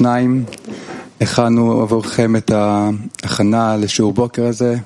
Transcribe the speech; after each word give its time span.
שניים, 0.00 0.44
הכנו 1.20 1.82
עבורכם 1.82 2.36
את 2.36 2.50
ההכנה 2.50 3.76
לשיעור 3.76 4.12
בוקר 4.12 4.44
הזה. 4.44 4.76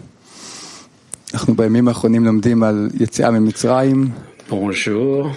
אנחנו 1.35 1.54
בימים 1.54 1.88
האחרונים 1.88 2.25
לומדים 2.25 2.62
על 2.62 2.91
יציאה 3.01 3.30
ממצרים. 3.30 4.11
Bonjour. 4.51 5.30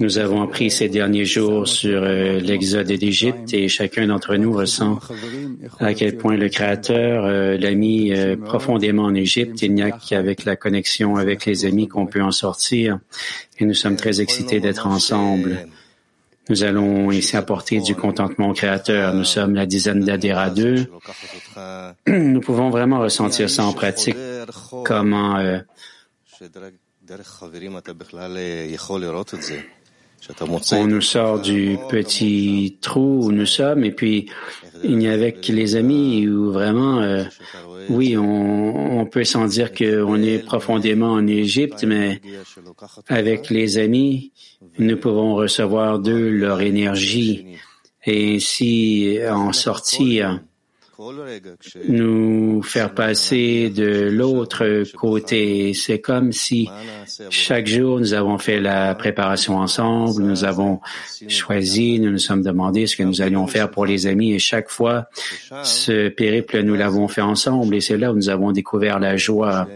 Nous 0.00 0.18
avons 0.18 0.42
appris 0.42 0.70
ces 0.78 0.88
derniers 0.88 1.24
jours 1.24 1.68
sur 1.68 2.02
euh, 2.02 2.40
l'exode 2.40 2.90
d'Égypte 3.04 3.54
et 3.54 3.68
chacun 3.68 4.08
d'entre 4.08 4.34
nous 4.42 4.52
ressent 4.52 4.98
à 5.78 5.94
quel 5.94 6.16
point 6.16 6.36
le 6.36 6.48
Créateur 6.48 7.24
euh, 7.24 7.56
l'a 7.56 7.74
mis 7.74 8.12
euh, 8.12 8.36
profondément 8.36 9.04
en 9.04 9.14
Égypte. 9.14 9.62
Il 9.62 9.72
n'y 9.74 9.82
a 9.82 9.92
qu'avec 9.92 10.44
la 10.44 10.56
connexion 10.56 11.16
avec 11.16 11.46
les 11.46 11.64
amis 11.64 11.86
qu'on 11.86 12.06
peut 12.06 12.24
en 12.30 12.32
sortir 12.32 12.98
et 13.58 13.64
nous 13.64 13.78
sommes 13.82 13.96
très 14.04 14.20
excités 14.20 14.58
d'être 14.58 14.86
ensemble. 14.88 15.50
Nous 16.49 16.63
allons 16.63 17.11
ici 17.11 17.35
apporter 17.35 17.79
du 17.79 17.95
contentement 17.95 18.49
au 18.49 18.53
Créateur. 18.53 19.13
Nous 19.13 19.23
sommes 19.23 19.55
la 19.55 19.65
dizaine 19.65 20.01
d'Adéra 20.01 20.49
2. 20.49 20.87
Nous 22.07 22.39
pouvons 22.41 22.69
vraiment 22.69 22.99
ressentir 22.99 23.49
ça 23.49 23.65
en 23.65 23.73
pratique, 23.73 24.15
comment 24.83 25.37
euh, 25.37 25.59
on 30.71 30.87
nous 30.87 31.01
sort 31.01 31.39
du 31.39 31.77
petit 31.89 32.77
trou 32.81 33.25
où 33.25 33.31
nous 33.31 33.45
sommes 33.45 33.83
et 33.83 33.91
puis 33.91 34.29
il 34.83 34.97
n'y 34.97 35.07
a 35.07 35.13
avec 35.13 35.47
les 35.47 35.75
amis 35.75 36.27
où 36.27 36.51
vraiment, 36.51 37.01
euh, 37.01 37.23
oui, 37.89 38.17
on, 38.17 38.99
on 38.99 39.05
peut 39.05 39.23
sans 39.23 39.45
dire 39.45 39.73
qu'on 39.73 40.21
est 40.21 40.39
profondément 40.39 41.13
en 41.13 41.27
Égypte, 41.27 41.83
mais 41.83 42.21
avec 43.07 43.49
les 43.49 43.77
amis, 43.77 44.31
nous 44.77 44.97
pouvons 44.97 45.35
recevoir 45.35 45.99
d'eux 45.99 46.29
leur 46.29 46.61
énergie 46.61 47.57
et 48.05 48.35
ainsi 48.35 49.17
en 49.29 49.53
sortir 49.53 50.39
nous 51.87 52.61
faire 52.63 52.93
passer 52.93 53.69
de 53.69 54.09
l'autre 54.09 54.83
côté. 54.95 55.73
C'est 55.73 55.99
comme 55.99 56.31
si 56.31 56.69
chaque 57.29 57.67
jour 57.67 57.99
nous 57.99 58.13
avons 58.13 58.37
fait 58.37 58.59
la 58.59 58.95
préparation 58.95 59.57
ensemble, 59.57 60.23
nous 60.23 60.43
avons 60.45 60.79
choisi, 61.27 61.99
nous 61.99 62.11
nous 62.11 62.17
sommes 62.17 62.43
demandé 62.43 62.87
ce 62.87 62.95
que 62.95 63.03
nous 63.03 63.21
allions 63.21 63.47
faire 63.47 63.69
pour 63.71 63.85
les 63.85 64.07
amis 64.07 64.33
et 64.33 64.39
chaque 64.39 64.69
fois, 64.69 65.07
ce 65.63 66.09
périple, 66.09 66.61
nous 66.61 66.75
l'avons 66.75 67.07
fait 67.07 67.21
ensemble 67.21 67.75
et 67.75 67.81
c'est 67.81 67.97
là 67.97 68.11
où 68.11 68.15
nous 68.15 68.29
avons 68.29 68.51
découvert 68.51 68.99
la 68.99 69.17
joie. 69.17 69.67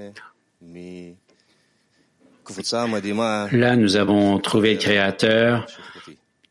Là, 3.52 3.76
nous 3.76 3.96
avons 3.96 4.40
trouvé 4.40 4.74
le 4.74 4.80
Créateur 4.80 5.68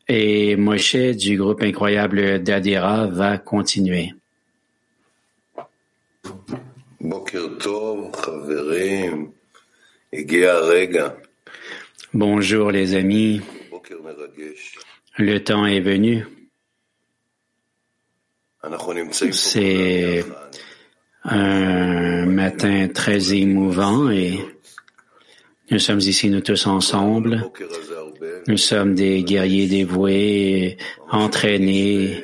et 0.07 0.55
Moshe 0.55 0.95
du 0.95 1.37
groupe 1.37 1.61
incroyable 1.61 2.41
d'Adira 2.41 3.07
va 3.07 3.37
continuer. 3.37 4.13
Bonjour 12.13 12.71
les 12.71 12.93
amis. 12.93 13.39
Le 15.17 15.37
temps 15.39 15.65
est 15.65 15.79
venu. 15.79 16.25
C'est 19.31 20.25
un 21.23 22.25
matin 22.25 22.89
très 22.93 23.33
émouvant 23.33 24.09
et 24.11 24.37
nous 25.71 25.79
sommes 25.79 25.99
ici 25.99 26.29
nous 26.29 26.41
tous 26.41 26.67
ensemble. 26.67 27.49
Nous 28.47 28.57
sommes 28.57 28.93
des 28.93 29.23
guerriers 29.23 29.67
dévoués, 29.67 30.77
entraînés, 31.09 32.23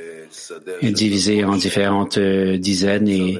divisés 0.81 1.45
en 1.45 1.55
différentes 1.55 2.19
dizaines 2.19 3.07
et 3.07 3.39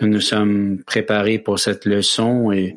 nous 0.00 0.20
sommes 0.20 0.82
préparés 0.86 1.38
pour 1.38 1.58
cette 1.58 1.84
leçon 1.84 2.52
et 2.52 2.76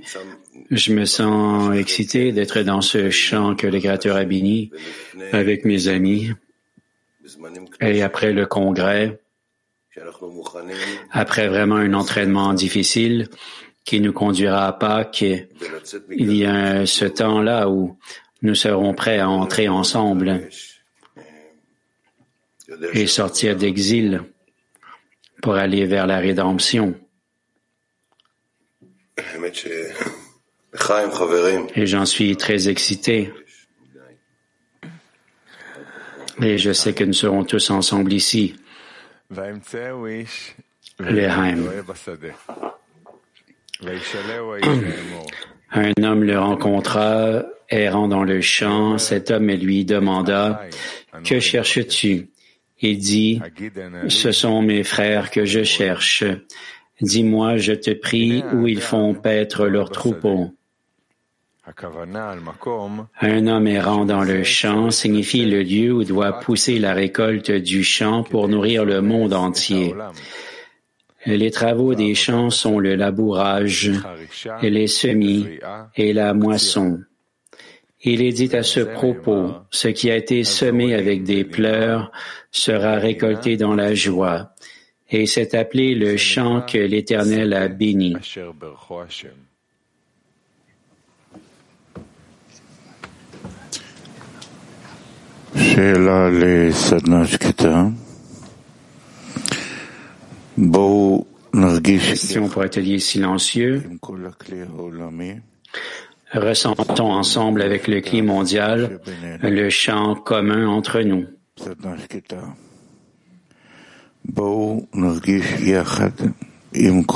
je 0.69 0.93
me 0.93 1.05
sens 1.05 1.75
excité 1.75 2.31
d'être 2.31 2.61
dans 2.61 2.81
ce 2.81 3.09
champ 3.09 3.55
que 3.55 3.67
le 3.67 3.79
Créateur 3.79 4.15
a 4.15 4.23
béni 4.23 4.71
avec 5.31 5.65
mes 5.65 5.87
amis. 5.87 6.31
Et 7.79 8.01
après 8.01 8.33
le 8.33 8.45
congrès, 8.45 9.19
après 11.11 11.47
vraiment 11.47 11.75
un 11.75 11.93
entraînement 11.93 12.53
difficile 12.53 13.27
qui 13.83 13.99
nous 13.99 14.13
conduira 14.13 14.67
à 14.67 14.73
Pâques, 14.73 15.25
il 16.09 16.35
y 16.35 16.45
a 16.45 16.85
ce 16.85 17.05
temps-là 17.05 17.69
où 17.69 17.97
nous 18.41 18.55
serons 18.55 18.93
prêts 18.93 19.19
à 19.19 19.29
entrer 19.29 19.67
ensemble 19.67 20.47
et 22.93 23.07
sortir 23.07 23.55
d'exil 23.55 24.23
pour 25.41 25.55
aller 25.55 25.85
vers 25.85 26.07
la 26.07 26.19
rédemption. 26.19 26.95
Et 31.75 31.85
j'en 31.85 32.05
suis 32.05 32.37
très 32.37 32.69
excité. 32.69 33.31
Et 36.41 36.57
je 36.57 36.71
sais 36.71 36.93
que 36.93 37.03
nous 37.03 37.13
serons 37.13 37.43
tous 37.43 37.69
ensemble 37.69 38.13
ici. 38.13 38.55
Leheim. 40.99 41.69
Un 45.73 46.03
homme 46.03 46.23
le 46.23 46.37
rencontra, 46.37 47.43
errant 47.69 48.07
dans 48.07 48.23
le 48.23 48.41
champ. 48.41 48.97
Cet 48.97 49.31
homme 49.31 49.49
lui 49.51 49.85
demanda, 49.85 50.63
Que 51.23 51.39
cherches-tu? 51.39 52.29
Il 52.81 52.97
dit, 52.97 53.41
Ce 54.09 54.31
sont 54.31 54.61
mes 54.61 54.83
frères 54.83 55.31
que 55.31 55.45
je 55.45 55.63
cherche. 55.63 56.23
Dis-moi, 57.01 57.57
je 57.57 57.73
te 57.73 57.91
prie, 57.91 58.43
où 58.53 58.67
ils 58.67 58.81
font 58.81 59.13
paître 59.15 59.67
leurs 59.67 59.89
troupeaux. 59.89 60.51
Un 63.21 63.47
homme 63.47 63.67
errant 63.67 64.05
dans 64.05 64.23
le 64.23 64.43
champ 64.43 64.91
signifie 64.91 65.45
le 65.45 65.63
lieu 65.63 65.91
où 65.93 66.03
doit 66.03 66.39
pousser 66.39 66.79
la 66.79 66.93
récolte 66.93 67.51
du 67.51 67.83
champ 67.83 68.23
pour 68.23 68.47
nourrir 68.47 68.85
le 68.85 69.01
monde 69.01 69.33
entier. 69.33 69.95
Les 71.25 71.51
travaux 71.51 71.93
des 71.93 72.15
champs 72.15 72.49
sont 72.49 72.79
le 72.79 72.95
labourage, 72.95 73.91
les 74.61 74.87
semis 74.87 75.47
et 75.95 76.13
la 76.13 76.33
moisson. 76.33 76.99
Il 78.03 78.23
est 78.23 78.31
dit 78.31 78.55
à 78.55 78.63
ce 78.63 78.79
propos, 78.79 79.51
ce 79.69 79.87
qui 79.87 80.09
a 80.09 80.15
été 80.15 80.43
semé 80.43 80.95
avec 80.95 81.23
des 81.23 81.43
pleurs 81.43 82.11
sera 82.51 82.95
récolté 82.95 83.57
dans 83.57 83.75
la 83.75 83.93
joie 83.93 84.55
et 85.11 85.25
c'est 85.25 85.53
appelé 85.55 85.93
le 85.93 86.15
chant 86.17 86.61
que 86.61 86.77
l'Éternel 86.77 87.53
a 87.53 87.67
béni. 87.67 88.15
Question 101.83 102.47
pour 102.47 102.61
atelier 102.61 102.99
silencieux. 102.99 103.83
Ressentons 106.33 107.11
ensemble 107.11 107.61
avec 107.61 107.87
le 107.87 107.99
climat 107.99 108.33
mondial 108.33 109.01
le 109.41 109.69
chant 109.69 110.15
commun 110.15 110.67
entre 110.67 111.01
nous. 111.01 111.25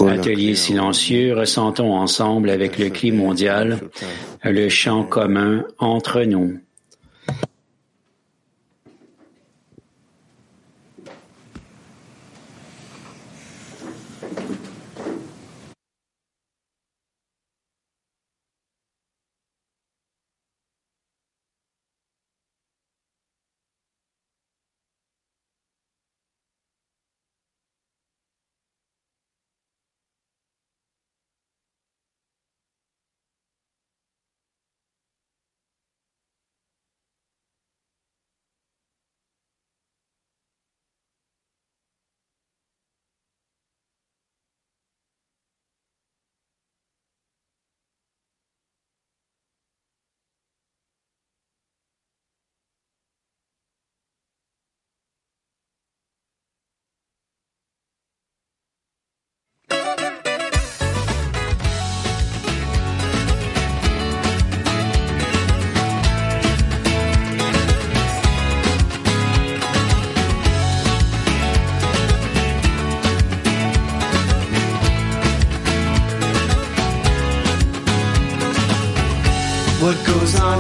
Atelier 0.09 0.55
silencieux, 0.55 1.33
ressentons 1.33 1.93
ensemble 1.93 2.49
avec 2.49 2.77
le 2.77 2.89
climat 2.89 3.23
mondial 3.23 3.79
le 4.43 4.69
chant 4.69 5.03
commun 5.03 5.66
entre 5.79 6.23
nous. 6.23 6.59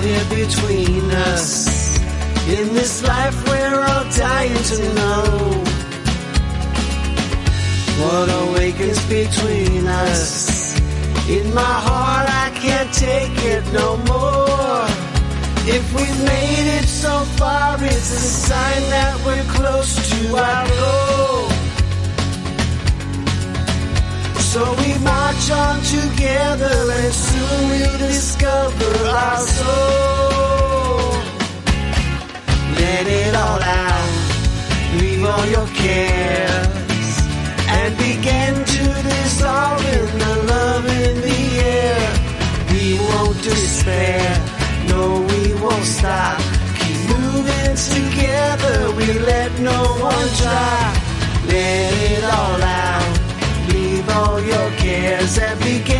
Here 0.05 0.45
between 0.45 1.09
us. 1.33 1.97
In 2.47 2.73
this 2.75 3.01
life 3.03 3.37
we're 3.49 3.79
all 3.89 4.05
dying 4.11 4.63
to 4.71 4.77
know 4.99 5.23
what 8.01 8.27
awakens 8.43 9.01
between 9.09 9.87
us. 9.87 10.79
In 11.27 11.51
my 11.53 11.75
heart 11.87 12.27
I 12.45 12.47
can't 12.63 12.91
take 12.93 13.37
it 13.53 13.63
no 13.73 13.97
more. 14.11 14.85
If 15.77 15.85
we've 15.95 16.21
made 16.23 16.67
it 16.79 16.85
so 16.85 17.15
far, 17.39 17.77
it's 17.81 18.11
a 18.21 18.25
sign 18.47 18.81
that 18.95 19.13
we're 19.25 19.49
close 19.57 19.91
to 20.11 20.37
our 20.37 20.67
goal. 20.67 21.34
So 24.55 24.63
we 24.79 24.97
march 25.03 25.51
on 25.51 25.81
together 25.81 26.77
and 26.89 27.13
soon 27.13 27.69
we'll 27.71 27.97
discover 27.97 28.91
our 29.05 29.37
soul. 29.37 31.11
Let 32.79 33.05
it 33.05 33.35
all 33.35 33.61
out, 33.61 34.11
leave 35.01 35.25
all 35.25 35.45
your 35.47 35.67
cares, 35.75 37.11
and 37.67 37.97
begin 37.97 38.53
to 38.75 38.83
dissolve 39.09 39.85
in 39.97 40.19
the 40.23 40.35
love 40.47 40.85
in 41.03 41.15
the 41.19 41.41
air. 41.59 42.07
We 42.71 42.97
won't 43.09 43.35
despair, 43.43 44.23
no 44.87 45.19
we 45.19 45.53
won't 45.55 45.83
stop. 45.83 46.39
Keep 46.79 46.99
moving 47.09 47.75
together, 47.75 48.95
we 48.95 49.19
let 49.19 49.51
no 49.59 49.79
one 49.99 50.29
try. 50.39 51.01
Let 51.45 51.93
it 52.09 52.23
all 52.23 52.63
out 52.63 53.04
Cause 55.25 55.39
every 55.39 55.79
game 55.79 55.94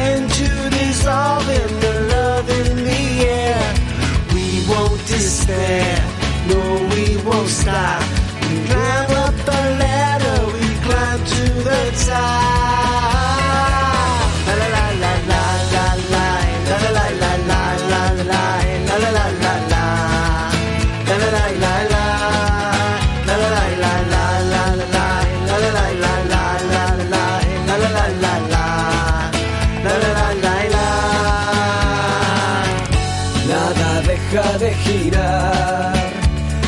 de 34.36 34.74
girar. 34.74 35.94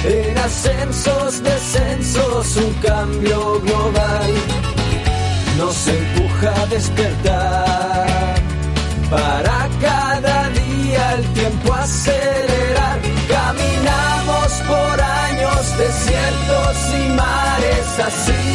En 0.05 0.37
ascensos, 0.37 1.43
descensos, 1.43 2.55
un 2.55 2.73
cambio 2.75 3.59
global 3.59 4.33
nos 5.57 5.87
empuja 5.87 6.61
a 6.61 6.65
despertar. 6.67 8.35
Para 9.09 9.67
cada 9.81 10.49
día 10.49 11.13
el 11.15 11.25
tiempo 11.33 11.73
acelerar. 11.73 12.99
Caminamos 13.27 14.51
por 14.65 15.01
años, 15.01 15.77
desiertos 15.77 16.77
y 16.95 17.09
mares 17.09 17.99
así. 18.09 18.45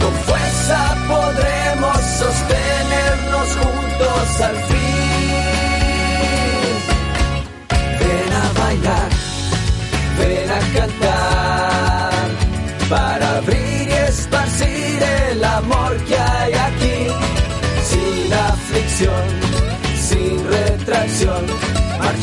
Con 0.00 0.14
fuerza 0.26 0.96
podremos 1.06 1.98
sostenernos 2.18 3.48
juntos 3.62 4.40
al 4.40 4.56
fin. 4.64 4.79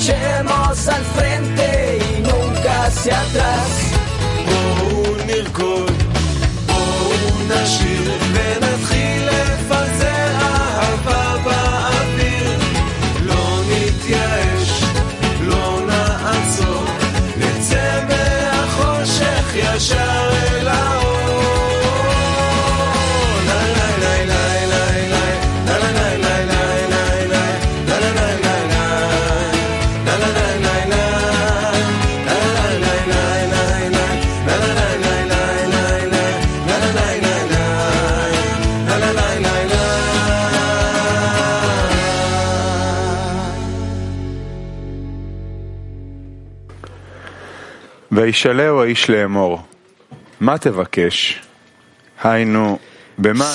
Marchemos 0.08 0.88
al 0.88 1.04
frente 1.04 2.00
y 2.00 2.22
nunca 2.22 2.86
hacia 2.86 3.20
atrás. 3.20 3.92
Un 4.90 5.26
Mirko, 5.28 5.86
o 6.70 7.44
una 7.44 7.66
Gilvena. 7.66 8.77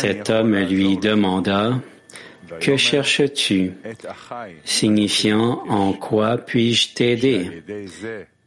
Cet 0.01 0.31
homme 0.31 0.57
lui 0.57 0.97
demanda, 0.97 1.81
Que 2.61 2.77
cherches-tu 2.77 3.73
signifiant 4.65 5.63
en 5.69 5.93
quoi 5.93 6.39
puis-je 6.39 6.95
t'aider 6.95 7.63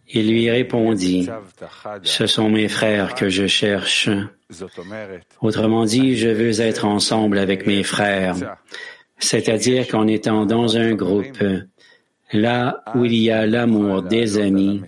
Il 0.10 0.30
lui 0.30 0.50
répondit, 0.50 1.28
Ce 2.04 2.28
sont 2.28 2.50
mes 2.50 2.68
frères 2.68 3.16
que 3.16 3.30
je 3.30 3.48
cherche. 3.48 4.10
Autrement 5.42 5.86
dit, 5.86 6.18
je 6.18 6.30
veux 6.30 6.62
être 6.62 6.86
ensemble 6.86 7.40
avec 7.40 7.66
mes 7.66 7.84
frères, 7.84 8.36
c'est-à-dire 9.18 9.88
qu'en 9.88 10.06
étant 10.08 10.46
dans 10.46 10.78
un 10.78 10.94
groupe, 10.94 11.44
là 12.32 12.84
où 12.94 13.06
il 13.06 13.16
y 13.16 13.32
a 13.32 13.48
l'amour 13.48 14.04
des 14.04 14.38
amis, 14.38 14.84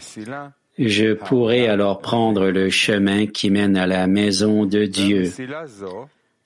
je 0.77 1.13
pourrai 1.13 1.67
alors 1.67 1.99
prendre 1.99 2.49
le 2.49 2.69
chemin 2.69 3.25
qui 3.25 3.49
mène 3.49 3.77
à 3.77 3.87
la 3.87 4.07
maison 4.07 4.65
de 4.65 4.85
Dieu. 4.85 5.31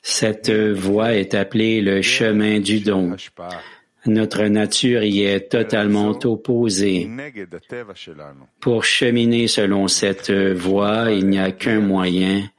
Cette 0.01 0.51
voie 0.51 1.13
est 1.13 1.35
appelée 1.35 1.81
le 1.81 2.01
chemin 2.01 2.59
du 2.59 2.79
don. 2.79 3.15
Notre 4.07 4.45
nature 4.45 5.03
y 5.03 5.21
est 5.21 5.51
totalement 5.51 6.17
opposée. 6.23 7.07
Pour 8.59 8.83
cheminer 8.83 9.47
selon 9.47 9.87
cette 9.87 10.31
voie, 10.31 11.11
il 11.11 11.27
n'y 11.27 11.37
a 11.37 11.51
qu'un 11.51 11.81
moyen, 11.81 12.49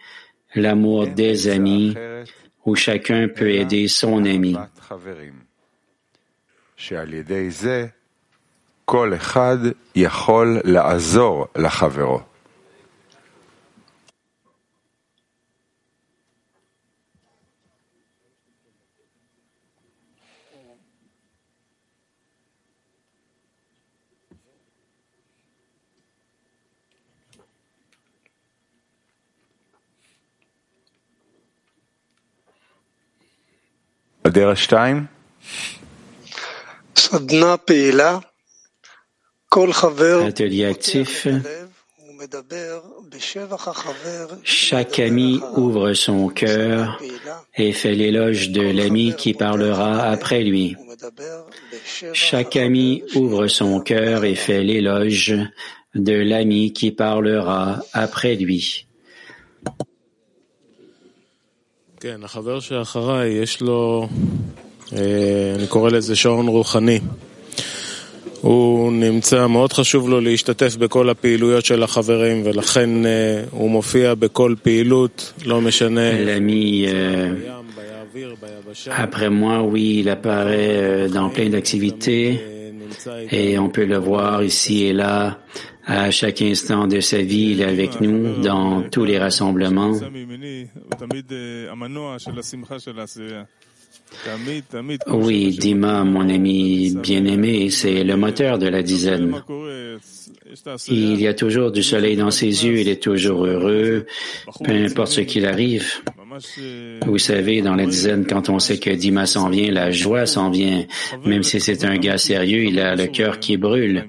l'amour 0.54 1.08
des 1.08 1.48
amis, 1.48 1.94
où 2.64 2.76
chacun 2.76 3.26
peut 3.26 3.50
aider 3.50 3.88
son 3.88 4.24
ami. 4.24 4.56
כל 8.84 9.12
אחד 9.14 9.58
יכול 9.94 10.60
לעזור 10.64 11.46
לחברו. 11.56 12.20
אדרה 34.26 34.56
שתיים, 34.56 35.06
סדנה 36.96 37.56
פעילה, 37.56 38.18
Atelier 40.22 40.64
actif. 40.64 41.28
Chaque 44.44 44.98
ami 44.98 45.40
ouvre 45.56 45.92
son 45.92 46.28
cœur 46.28 46.98
et 47.56 47.72
fait 47.72 47.94
l'éloge 47.94 48.50
de 48.50 48.62
l'ami 48.62 49.14
qui 49.14 49.34
parlera 49.34 50.04
après 50.04 50.42
lui. 50.42 50.76
Chaque 52.14 52.56
ami 52.56 53.02
ouvre 53.14 53.46
son 53.48 53.80
cœur 53.80 54.24
et 54.24 54.36
fait 54.36 54.62
l'éloge 54.62 55.34
de 55.94 56.14
l'ami 56.14 56.72
qui 56.72 56.90
parlera 56.90 57.82
après 57.92 58.36
lui. 58.36 58.86
הוא 68.41 68.91
נמצא, 68.93 69.47
מאוד 69.47 69.73
חשוב 69.73 70.09
לו 70.09 70.21
להשתתף 70.21 70.75
בכל 70.75 71.09
הפעילויות 71.09 71.65
של 71.65 71.83
החברים 71.83 72.41
ולכן 72.45 73.05
אה, 73.05 73.43
הוא 73.51 73.69
מופיע 73.69 74.13
בכל 74.15 74.55
פעילות, 74.63 75.33
לא 75.45 75.61
משנה 75.61 76.11
L'ami 76.11 76.85
euh, 76.85 76.89
בים, 76.93 77.65
באוויר, 77.75 78.35
ביבשה. 78.41 79.03
après 79.03 79.29
moi, 79.29 79.61
oui, 79.61 79.99
il 80.01 80.09
apparaît 80.09 80.77
euh, 80.77 81.07
dans 81.13 81.29
plein 81.29 81.49
d'activités 81.49 82.37
אה, 82.37 82.69
נמצא 82.87 83.17
איתנו. 83.17 83.37
et 83.39 83.59
on 83.59 83.69
peut 83.69 83.85
le 83.85 83.97
voir 83.97 84.43
ici 84.43 84.85
et 84.85 84.93
là. 84.93 85.37
À 85.89 86.11
chaque 86.11 86.41
instant 86.41 86.85
de 86.85 86.99
sa 86.99 87.21
vie, 87.21 87.51
il 87.53 87.61
est 87.61 87.63
avec 87.77 88.01
nous 88.01 88.41
dans 88.41 88.83
tous 88.93 89.05
les 89.05 89.17
rassemblements. 89.17 89.93
Oui, 95.08 95.56
Dima, 95.56 96.04
mon 96.04 96.28
ami 96.28 96.94
bien-aimé, 96.96 97.70
c'est 97.70 98.04
le 98.04 98.16
moteur 98.16 98.58
de 98.58 98.68
la 98.68 98.82
dizaine. 98.82 99.42
Il 100.88 101.20
y 101.20 101.26
a 101.26 101.34
toujours 101.34 101.72
du 101.72 101.82
soleil 101.82 102.16
dans 102.16 102.30
ses 102.30 102.46
yeux, 102.66 102.78
il 102.78 102.88
est 102.88 103.02
toujours 103.02 103.46
heureux, 103.46 104.06
peu 104.62 104.72
importe 104.72 105.12
ce 105.12 105.20
qu'il 105.22 105.46
arrive. 105.46 106.02
Vous 107.06 107.18
savez, 107.18 107.62
dans 107.62 107.74
la 107.74 107.86
dizaine, 107.86 108.26
quand 108.26 108.48
on 108.48 108.58
sait 108.58 108.78
que 108.78 108.90
Dima 108.90 109.26
s'en 109.26 109.48
vient, 109.48 109.70
la 109.70 109.90
joie 109.90 110.26
s'en 110.26 110.50
vient. 110.50 110.86
Même 111.24 111.42
si 111.42 111.60
c'est 111.60 111.84
un 111.84 111.96
gars 111.96 112.18
sérieux, 112.18 112.64
il 112.64 112.80
a 112.80 112.94
le 112.96 113.06
cœur 113.06 113.38
qui 113.40 113.56
brûle. 113.56 114.08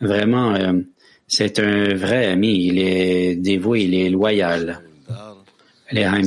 Vraiment, 0.00 0.54
euh, 0.54 0.72
c'est 1.26 1.58
un 1.58 1.94
vrai 1.94 2.26
ami, 2.26 2.66
il 2.66 2.78
est 2.78 3.36
dévoué, 3.36 3.82
il 3.84 3.94
est 3.94 4.10
loyal. 4.10 4.82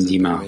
Dima. 0.06 0.42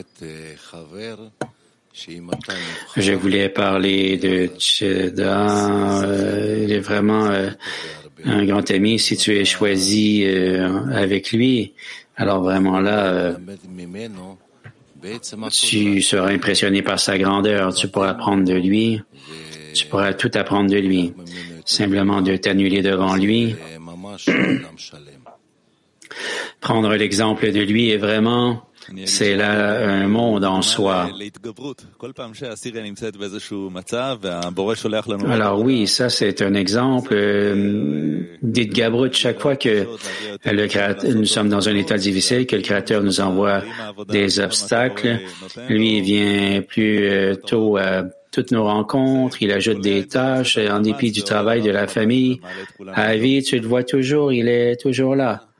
Je 2.97 3.13
voulais 3.13 3.49
parler 3.49 4.17
de 4.17 4.47
Tcheda. 4.47 6.03
Euh, 6.03 6.63
il 6.63 6.71
est 6.71 6.79
vraiment 6.79 7.25
euh, 7.25 7.49
un 8.25 8.45
grand 8.45 8.69
ami. 8.71 8.99
Si 8.99 9.17
tu 9.17 9.35
es 9.35 9.45
choisi 9.45 10.23
euh, 10.25 10.67
avec 10.93 11.31
lui, 11.31 11.73
alors 12.15 12.41
vraiment 12.41 12.79
là, 12.79 13.35
tu 15.51 16.01
seras 16.01 16.29
impressionné 16.29 16.81
par 16.81 16.99
sa 16.99 17.17
grandeur. 17.17 17.73
Tu 17.73 17.87
pourras 17.87 18.09
apprendre 18.09 18.43
de 18.43 18.53
lui. 18.53 19.01
Tu 19.73 19.85
pourras 19.87 20.13
tout 20.13 20.31
apprendre 20.33 20.69
de 20.69 20.77
lui. 20.77 21.13
Simplement 21.65 22.21
de 22.21 22.35
t'annuler 22.35 22.81
devant 22.81 23.15
lui. 23.15 23.55
Prendre 26.59 26.95
l'exemple 26.95 27.51
de 27.51 27.61
lui 27.61 27.89
est 27.89 27.97
vraiment, 27.97 28.63
c'est 29.05 29.35
là 29.35 29.79
un 29.87 30.07
monde 30.07 30.45
en 30.45 30.61
soi. 30.61 31.09
Alors 35.31 35.61
oui, 35.61 35.87
ça 35.87 36.09
c'est 36.09 36.41
un 36.41 36.53
exemple 36.53 37.13
euh, 37.13 38.37
d'Idgabrut. 38.41 39.13
Chaque 39.13 39.39
fois 39.39 39.55
que 39.55 39.87
le 40.45 40.67
créateur, 40.67 41.11
nous 41.11 41.25
sommes 41.25 41.47
euh, 41.47 41.51
dans 41.51 41.69
un 41.69 41.75
état 41.75 41.97
difficile, 41.97 42.45
que 42.45 42.55
le 42.55 42.61
Créateur 42.61 43.03
nous 43.03 43.21
envoie 43.21 43.61
des 44.09 44.39
obstacles, 44.39 45.19
lui 45.69 45.97
il 45.97 46.03
vient 46.03 46.61
plus 46.61 47.37
tôt 47.45 47.77
à 47.77 48.03
toutes 48.31 48.51
nos 48.51 48.63
rencontres, 48.63 49.41
il 49.41 49.51
ajoute 49.51 49.81
des 49.81 50.07
tâches 50.07 50.57
en 50.57 50.79
dépit 50.79 51.11
du 51.11 51.23
travail 51.23 51.61
de 51.61 51.71
la 51.71 51.87
famille. 51.87 52.39
À 52.93 53.15
vie, 53.15 53.43
tu 53.43 53.59
le 53.59 53.67
vois 53.67 53.83
toujours, 53.83 54.31
il 54.31 54.47
est 54.47 54.77
toujours 54.77 55.15
là 55.15 55.50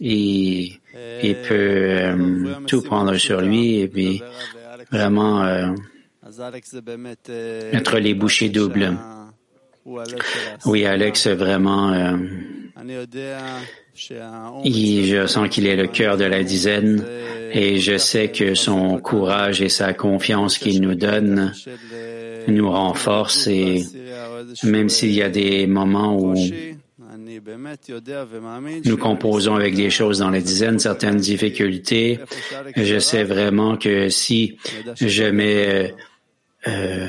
il, 0.00 0.80
il 1.22 1.36
peut 1.48 1.54
euh, 1.54 2.54
tout 2.66 2.82
prendre 2.82 3.16
sur 3.16 3.40
lui 3.40 3.80
et 3.80 3.88
puis 3.88 4.22
vraiment 4.90 5.42
euh, 5.44 5.68
être 7.72 7.98
les 7.98 8.14
bouchées 8.14 8.48
doubles. 8.48 8.96
Oui, 10.64 10.84
Alex, 10.84 11.28
vraiment, 11.28 11.92
euh, 11.92 12.16
je 13.94 15.26
sens 15.28 15.48
qu'il 15.48 15.66
est 15.66 15.76
le 15.76 15.86
cœur 15.86 16.16
de 16.16 16.24
la 16.24 16.42
dizaine 16.42 17.04
et 17.52 17.78
je 17.78 17.96
sais 17.96 18.30
que 18.30 18.54
son 18.54 18.98
courage 18.98 19.62
et 19.62 19.68
sa 19.68 19.94
confiance 19.94 20.58
qu'il 20.58 20.82
nous 20.82 20.96
donne 20.96 21.52
nous 22.48 22.70
renforcent 22.70 23.46
et 23.46 23.84
même 24.64 24.88
s'il 24.88 25.12
y 25.12 25.22
a 25.22 25.28
des 25.28 25.66
moments 25.66 26.18
où 26.18 26.34
nous 28.84 28.96
ש- 28.96 29.00
composons 29.00 29.54
avec 29.56 29.74
des 29.74 29.90
choses 29.90 30.18
dans 30.18 30.30
la 30.30 30.40
dizaine, 30.40 30.78
certaines 30.78 31.16
difficultés, 31.16 32.18
je 32.84 32.98
sais 33.00 33.24
vraiment 33.24 33.76
que 33.76 34.08
si 34.08 34.56
je 35.08 35.24
mets 35.24 35.94
euh, 36.68 37.08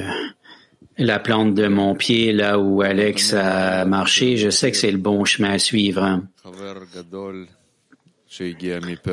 la 0.98 1.20
plante 1.20 1.54
de 1.56 1.68
mon 1.68 1.96
pied 1.96 2.34
là 2.34 2.58
où 2.60 2.82
Alex 2.82 3.34
a 3.34 3.86
marché, 3.86 4.38
je 4.38 4.50
sais 4.50 4.72
que 4.72 4.78
c'est 4.78 4.92
le 4.92 4.98
bon 4.98 5.26
chemin 5.26 5.52
à 5.52 5.60
suivre. 5.60 6.04
hein. 6.04 6.28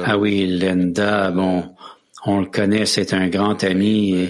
Ah 0.07 0.19
oui, 0.19 0.47
Linda, 0.47 1.31
bon, 1.31 1.75
on 2.27 2.41
le 2.41 2.47
connaît, 2.47 2.87
c'est 2.87 3.13
un 3.13 3.29
grand 3.29 3.63
ami. 3.65 4.29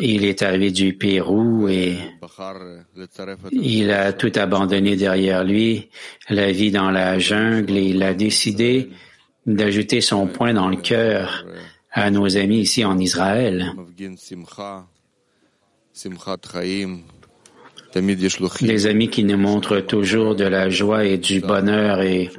Il 0.00 0.24
est 0.24 0.42
arrivé 0.42 0.70
du 0.70 0.94
Pérou 0.94 1.68
et 1.68 1.96
il 3.52 3.90
a 3.90 4.12
tout 4.12 4.32
abandonné 4.36 4.96
derrière 4.96 5.44
lui, 5.44 5.88
la 6.28 6.52
vie 6.52 6.70
dans 6.70 6.90
la 6.90 7.18
jungle, 7.18 7.76
et 7.76 7.86
il 7.86 8.02
a 8.02 8.14
décidé 8.14 8.90
d'ajouter 9.46 10.00
son 10.00 10.26
point 10.26 10.54
dans 10.54 10.68
le 10.68 10.76
cœur 10.76 11.44
à 11.90 12.10
nos 12.10 12.36
amis 12.36 12.60
ici 12.60 12.84
en 12.84 12.98
Israël. 12.98 13.72
Les 18.60 18.86
amis 18.86 19.10
qui 19.10 19.24
nous 19.24 19.36
montrent 19.36 19.80
toujours 19.80 20.34
de 20.34 20.44
la 20.44 20.70
joie 20.70 21.04
et 21.04 21.18
du 21.18 21.40
bonheur 21.40 22.00
et 22.00 22.30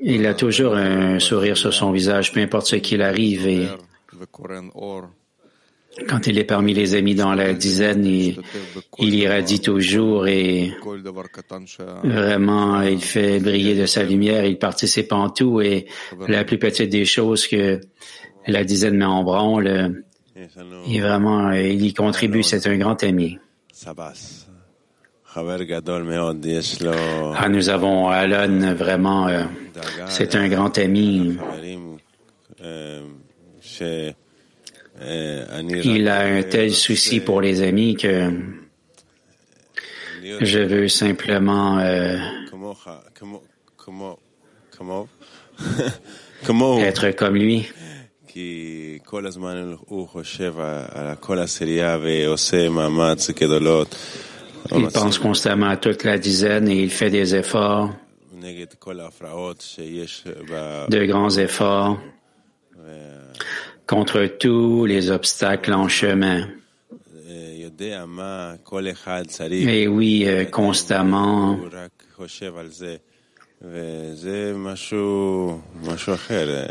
il 0.00 0.26
a 0.26 0.34
toujours 0.34 0.74
un 0.74 1.18
sourire 1.18 1.56
sur 1.56 1.72
son 1.72 1.92
visage, 1.92 2.32
peu 2.32 2.40
importe 2.40 2.66
ce 2.66 2.76
qu'il 2.76 3.02
arrive 3.02 3.46
et 3.46 3.66
quand 6.08 6.26
il 6.26 6.38
est 6.38 6.44
parmi 6.44 6.74
les 6.74 6.94
amis 6.94 7.14
dans 7.14 7.34
la 7.34 7.54
dizaine, 7.54 8.04
il, 8.04 8.40
il 8.98 9.14
irradie 9.14 9.60
toujours 9.60 10.26
et 10.26 10.72
vraiment 12.02 12.82
il 12.82 13.00
fait 13.00 13.38
briller 13.38 13.76
de 13.76 13.86
sa 13.86 14.02
lumière, 14.02 14.44
il 14.44 14.58
participe 14.58 15.12
en 15.12 15.30
tout 15.30 15.60
et 15.60 15.86
la 16.26 16.44
plus 16.44 16.58
petite 16.58 16.90
des 16.90 17.04
choses 17.04 17.46
que 17.46 17.80
la 18.46 18.64
dizaine 18.64 18.96
met 18.96 19.04
en 19.04 19.22
branle, 19.22 20.02
vraiment, 21.00 21.52
il 21.52 21.84
y 21.84 21.94
contribue, 21.94 22.42
c'est 22.42 22.66
un 22.66 22.76
grand 22.76 23.02
ami. 23.04 23.38
Ah, 27.36 27.48
nous 27.48 27.68
avons 27.68 28.08
Alan, 28.08 28.72
vraiment, 28.74 29.26
euh, 29.26 29.42
c'est 30.06 30.36
un 30.36 30.48
grand 30.48 30.78
ami. 30.78 31.36
Il 35.84 36.08
a 36.08 36.20
un 36.20 36.42
tel 36.44 36.72
souci 36.72 37.18
pour 37.18 37.40
les 37.40 37.62
amis 37.62 37.96
que 37.96 38.30
je 40.22 40.60
veux 40.60 40.86
simplement 40.86 41.78
euh, 41.80 42.16
être 46.78 47.10
comme 47.10 47.34
lui. 47.34 47.66
Il 54.70 54.76
ah, 54.76 54.80
bah, 54.80 54.88
pense 54.92 55.18
constamment 55.18 55.68
à 55.68 55.76
toute 55.76 56.04
la 56.04 56.18
dizaine 56.18 56.68
et 56.68 56.82
il 56.82 56.90
fait 56.90 57.10
des 57.10 57.34
efforts, 57.34 57.90
de 60.88 61.04
grands 61.04 61.36
efforts 61.36 61.98
contre 63.86 64.26
tous 64.26 64.86
les 64.86 65.10
obstacles 65.10 65.72
en 65.72 65.88
chemin. 65.88 66.48
Et 69.68 69.88
oui, 69.88 70.24
euh, 70.26 70.44
constamment. 70.44 71.58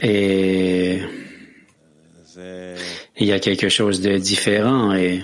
Et 0.01 1.01
il 3.17 3.27
y 3.27 3.31
a 3.31 3.39
quelque 3.39 3.69
chose 3.69 4.01
de 4.01 4.17
différent 4.17 4.93
et 4.93 5.23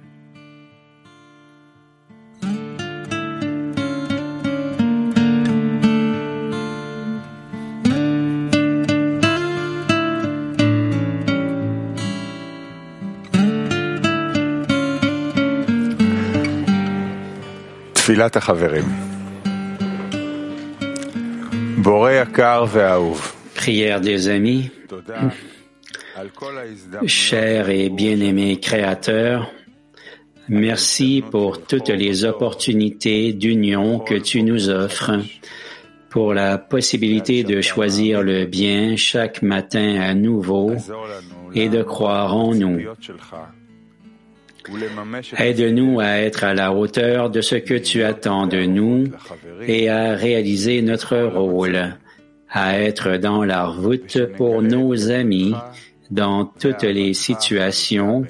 Prière 23.55 23.99
des 23.99 24.27
amis. 24.27 24.69
Cher 27.07 27.71
et 27.71 27.89
bien-aimé 27.89 28.59
Créateur, 28.59 29.51
merci 30.47 31.23
pour 31.31 31.65
toutes 31.65 31.89
les 31.89 32.23
opportunités 32.23 33.33
d'union 33.33 33.97
que 33.97 34.13
tu 34.13 34.43
nous 34.43 34.69
offres, 34.69 35.13
pour 36.11 36.35
la 36.35 36.59
possibilité 36.59 37.43
de 37.43 37.59
choisir 37.61 38.21
le 38.21 38.45
bien 38.45 38.97
chaque 38.97 39.41
matin 39.41 39.99
à 39.99 40.13
nouveau 40.13 40.75
et 41.55 41.69
de 41.69 41.81
croire 41.81 42.35
en 42.35 42.53
nous. 42.53 42.81
Aide-nous 45.37 45.99
à 45.99 46.19
être 46.19 46.43
à 46.43 46.53
la 46.53 46.73
hauteur 46.73 47.29
de 47.29 47.41
ce 47.41 47.55
que 47.55 47.73
tu 47.73 48.03
attends 48.03 48.47
de 48.47 48.63
nous 48.63 49.05
et 49.67 49.89
à 49.89 50.13
réaliser 50.13 50.81
notre 50.81 51.17
rôle, 51.17 51.97
à 52.49 52.79
être 52.79 53.17
dans 53.17 53.43
la 53.43 53.65
route 53.65 54.25
pour 54.37 54.61
nos 54.61 55.09
amis 55.09 55.53
dans 56.09 56.45
toutes 56.45 56.83
les 56.83 57.13
situations 57.13 58.25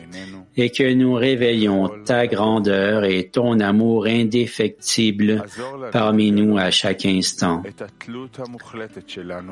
et 0.58 0.70
que 0.70 0.94
nous 0.94 1.14
réveillons 1.14 1.90
ta 2.06 2.28
grandeur 2.28 3.06
et 3.06 3.30
ton 3.30 3.60
amour 3.60 4.06
indéfectible 4.06 5.44
parmi 5.92 6.32
nous 6.32 6.58
à 6.58 6.72
chaque 6.72 7.06
instant. 7.06 7.64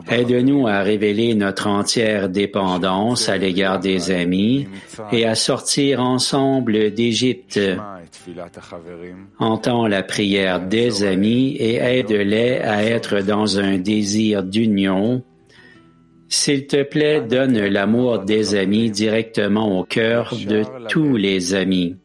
Aide-nous 0.09 0.67
à 0.67 0.81
révéler 0.81 1.35
notre 1.35 1.67
entière 1.67 2.29
dépendance 2.29 3.29
à 3.29 3.37
l'égard 3.37 3.79
des 3.79 4.11
amis 4.11 4.67
et 5.11 5.25
à 5.25 5.35
sortir 5.35 6.01
ensemble 6.01 6.91
d'Égypte. 6.91 7.59
Entends 9.39 9.87
la 9.87 10.03
prière 10.03 10.59
des 10.59 11.03
amis 11.03 11.55
et 11.57 11.75
aide-les 11.75 12.57
à 12.59 12.83
être 12.83 13.21
dans 13.21 13.59
un 13.59 13.77
désir 13.77 14.43
d'union 14.43 15.23
s'il 16.29 16.67
te 16.67 16.83
plaît, 16.83 17.21
donne 17.21 17.57
l'amour 17.57 18.19
des 18.19 18.55
amis 18.55 18.91
directement 18.91 19.79
au 19.79 19.83
cœur 19.83 20.35
de 20.35 20.63
tous 20.87 21.17
les 21.17 21.55
amis. 21.55 21.95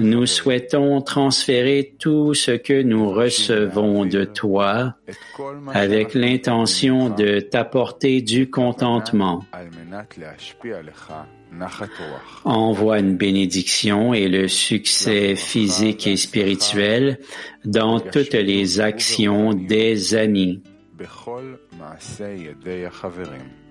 Nous 0.00 0.26
souhaitons 0.26 1.00
transférer 1.02 1.94
tout 1.98 2.34
ce 2.34 2.52
que 2.52 2.82
nous 2.82 3.10
recevons 3.10 4.06
de 4.06 4.24
toi 4.24 4.94
avec 5.74 6.14
l'intention 6.14 7.10
de 7.10 7.40
t'apporter 7.40 8.22
du 8.22 8.48
contentement. 8.48 9.44
Envoie 12.44 12.98
une 13.00 13.16
bénédiction 13.16 14.14
et 14.14 14.28
le 14.28 14.48
succès 14.48 15.34
physique 15.34 16.06
et 16.06 16.16
spirituel 16.16 17.18
dans 17.64 18.00
toutes 18.00 18.34
les 18.34 18.80
actions 18.80 19.52
des 19.52 20.14
amis. 20.14 20.62
מעשה 21.78 22.28
ידי 22.28 22.86
החברים. 22.86 23.67